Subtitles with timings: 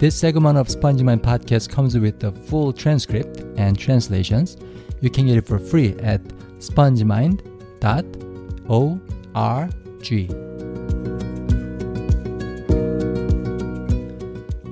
[0.00, 4.56] This segment of Spongy Mind podcast comes with the full transcript and translations.
[5.02, 6.22] You can get it for free at
[6.58, 7.42] spongemind.org.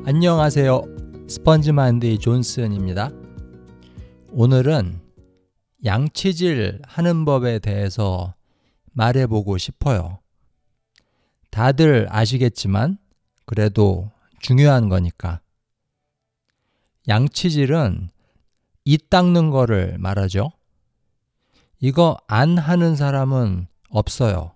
[0.06, 0.82] 안녕하세요.
[1.28, 3.10] 스펀지마인드의 존슨입니다.
[4.32, 4.98] 오늘은
[5.84, 8.34] 양치질 하는 법에 대해서
[8.92, 10.20] 말해보고 싶어요.
[11.50, 12.96] 다들 아시겠지만
[13.44, 14.10] 그래도
[14.40, 15.40] 중요한 거니까.
[17.08, 18.10] 양치질은
[18.84, 20.50] 이 닦는 거를 말하죠.
[21.80, 24.54] 이거 안 하는 사람은 없어요.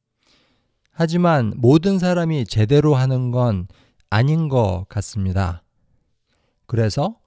[0.91, 3.67] 하지만 모든 사람이 제대로 하는 건
[4.11, 5.63] 아닌 것 같습니다.
[6.67, 7.19] 그래서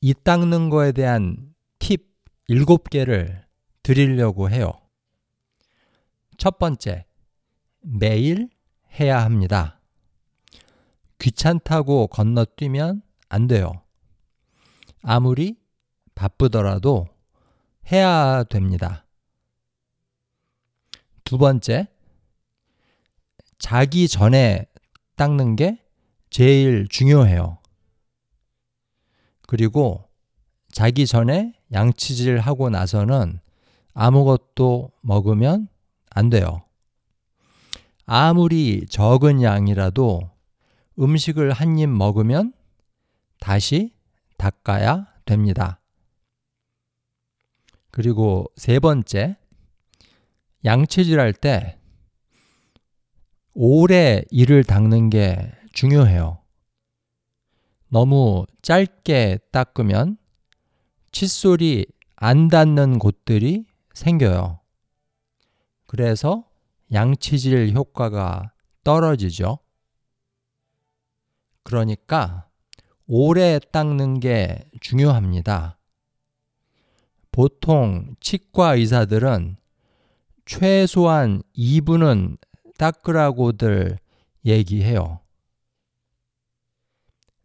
[0.00, 2.06] 이 닦는 거에 대한 팁
[2.48, 3.42] 7개를
[3.82, 4.72] 드리려고 해요.
[6.36, 7.06] 첫 번째,
[7.80, 8.48] 매일
[8.98, 9.80] 해야 합니다.
[11.24, 13.80] 귀찮다고 건너뛰면 안 돼요.
[15.00, 15.56] 아무리
[16.14, 17.08] 바쁘더라도
[17.90, 19.06] 해야 됩니다.
[21.24, 21.88] 두 번째,
[23.58, 24.66] 자기 전에
[25.16, 25.82] 닦는 게
[26.28, 27.56] 제일 중요해요.
[29.46, 30.04] 그리고
[30.70, 33.40] 자기 전에 양치질 하고 나서는
[33.94, 35.68] 아무것도 먹으면
[36.10, 36.64] 안 돼요.
[38.04, 40.33] 아무리 적은 양이라도
[40.98, 42.52] 음식을 한 입 먹으면
[43.40, 43.92] 다시
[44.36, 45.80] 닦아야 됩니다.
[47.90, 49.36] 그리고 세 번째,
[50.64, 51.78] 양치질 할 때
[53.54, 56.40] 오래 이를 닦는 게 중요해요.
[57.88, 60.16] 너무 짧게 닦으면
[61.12, 64.60] 칫솔이 안 닿는 곳들이 생겨요.
[65.86, 66.48] 그래서
[66.92, 69.58] 양치질 효과가 떨어지죠.
[71.64, 72.48] 그러니까
[73.06, 75.78] 오래 닦는 게 중요합니다.
[77.32, 79.56] 보통 치과 의사들은
[80.46, 82.38] 최소한 2분은
[82.78, 83.98] 닦으라고들
[84.44, 85.20] 얘기해요.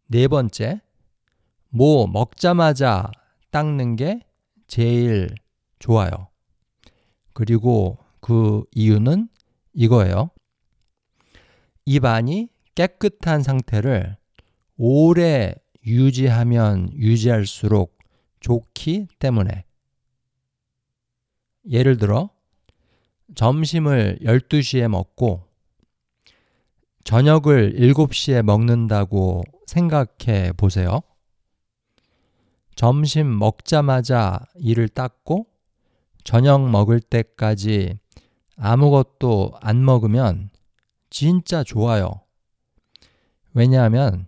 [0.08, 0.82] 네 번째,
[1.70, 3.12] 뭐 먹자마자
[3.52, 4.22] 닦는 게
[4.68, 5.34] 제일
[5.80, 6.28] 좋아요.
[7.34, 9.30] 그리고 그 이유는
[9.74, 10.30] 이거예요.
[11.86, 14.16] 입안이 깨끗한 상태를
[14.78, 15.54] 오래
[15.86, 17.98] 유지하면 유지할수록
[18.40, 19.66] 좋기 때문에.
[21.70, 22.30] 예를 들어,
[23.36, 25.44] 점심을 12시에 먹고
[27.04, 31.02] 저녁을 7시에 먹는다고 생각해 보세요.
[32.76, 35.48] 점심 먹자마자 이를 닦고
[36.24, 38.00] 저녁 먹을 때까지
[38.56, 40.50] 아무것도 안 먹으면
[41.10, 42.22] 진짜 좋아요.
[43.54, 44.28] 왜냐하면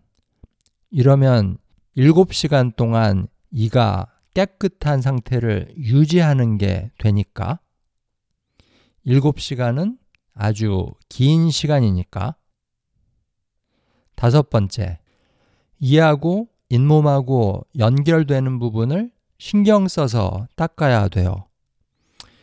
[0.90, 1.58] 이러면
[1.98, 7.60] 7시간 동안 이가 깨끗한 상태를 유지하는 게 되니까
[9.06, 9.98] 7시간은
[10.34, 12.36] 아주 긴 시간이니까
[14.16, 15.00] 다섯 번째,
[15.80, 21.48] 이하고 잇몸하고 연결되는 부분을 신경 써서 닦아야 돼요.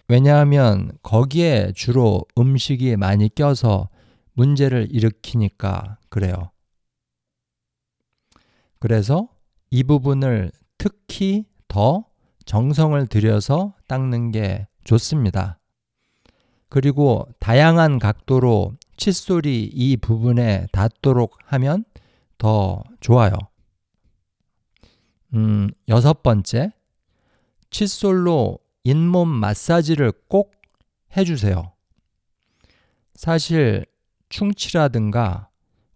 [0.09, 3.89] 왜냐하면 거기에 주로 음식이 많이 껴서
[4.33, 6.51] 문제를 일으키니까 그래요.
[8.79, 9.29] 그래서
[9.71, 12.05] 이 부분을 특히 더
[12.45, 15.59] 정성을 들여서 닦는 게 좋습니다.
[16.69, 21.85] 그리고 다양한 각도로 칫솔이 이 부분에 닿도록 하면
[22.37, 23.33] 더 좋아요.
[25.35, 26.73] 음, 여섯 번째,
[27.71, 30.53] 칫솔로 잇몸 마사지를 꼭
[31.17, 31.73] 해주세요.
[33.15, 33.85] 사실
[34.29, 35.49] 충치라든가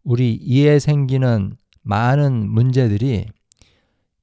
[0.05, 3.27] 우리 이에 생기는 많은 문제들이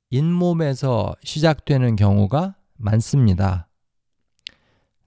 [0.09, 3.67] 잇몸에서 시작되는 경우가 많습니다.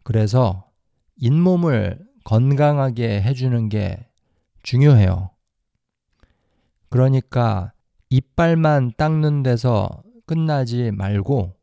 [0.03, 0.69] 그래서
[1.17, 4.07] 잇몸을 건강하게 해주는 게
[4.63, 5.31] 중요해요.
[6.89, 7.73] 그러니까
[8.11, 11.55] 이빨만 닦는 데서 끝나지 말고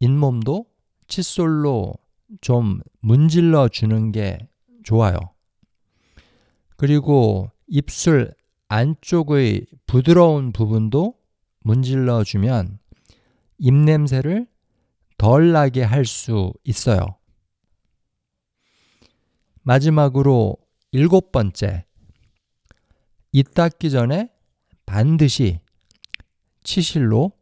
[0.00, 0.66] 잇몸도
[1.08, 1.94] 칫솔로
[2.40, 4.38] 좀 문질러 주는 게
[4.82, 5.18] 좋아요.
[6.76, 8.34] 그리고 입술
[8.68, 11.14] 안쪽의 부드러운 부분도
[11.60, 12.78] 문질러 주면
[13.58, 14.46] 입냄새를
[15.16, 17.16] 덜 나게 할 수 있어요.
[19.62, 20.56] 마지막으로
[20.92, 21.86] 일곱 번째.
[23.32, 24.30] 이 닦기 전에
[24.86, 25.60] 반드시
[26.62, 27.32] 치실로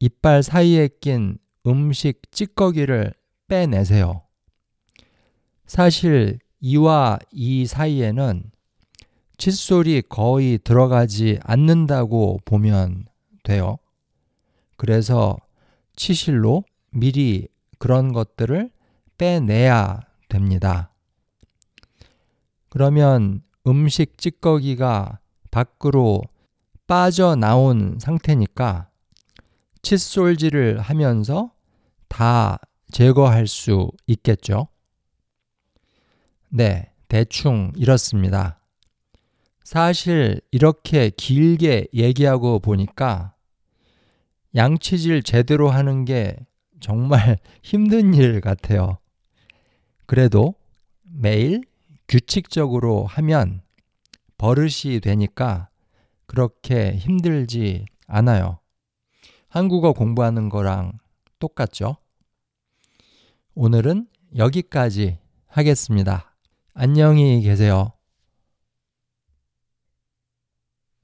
[0.00, 3.14] 이빨 사이에 낀 음식 찌꺼기를
[3.46, 4.22] 빼내세요.
[5.66, 8.50] 사실 이와 이 사이에는
[9.40, 13.06] 칫솔이 거의 들어가지 않는다고 보면
[13.42, 13.78] 돼요.
[14.76, 15.38] 그래서
[15.96, 17.48] 치실로 미리
[17.78, 18.70] 그런 것들을
[19.16, 20.92] 빼내야 됩니다.
[22.68, 25.20] 그러면 음식 찌꺼기가
[25.50, 26.20] 밖으로
[26.86, 28.90] 빠져나온 상태니까
[29.80, 31.50] 칫솔질을 하면서
[32.08, 32.58] 다
[32.92, 34.68] 제거할 수 있겠죠.
[36.50, 38.59] 네, 대충 이렇습니다.
[39.70, 43.36] 사실 이렇게 길게 얘기하고 보니까
[44.56, 46.36] 양치질 제대로 하는 게
[46.80, 48.98] 정말 힘든 일 같아요.
[50.06, 50.56] 그래도
[51.04, 51.60] 매일
[52.08, 53.62] 규칙적으로 하면
[54.38, 55.68] 버릇이 되니까
[56.26, 58.58] 그렇게 힘들지 않아요.
[59.46, 60.98] 한국어 공부하는 거랑
[61.38, 61.96] 똑같죠?
[63.54, 66.34] 오늘은 여기까지 하겠습니다.
[66.74, 67.92] 안녕히 계세요.